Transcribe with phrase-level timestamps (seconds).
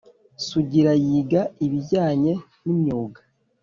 [0.47, 3.19] Sugira yiga ibijyanye n’imyuga